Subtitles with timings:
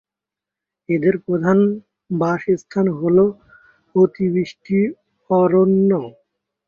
[0.89, 1.57] এদের প্রধান
[2.13, 3.17] বাসস্থান হল
[3.95, 4.79] অতিবৃষ্টি
[5.29, 5.91] অরণ্য।